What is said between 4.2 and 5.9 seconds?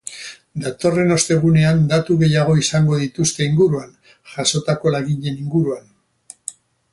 jasotako laginen inguruan.